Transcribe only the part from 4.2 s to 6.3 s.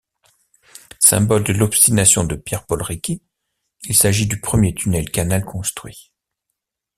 du premier tunnel-canal construit.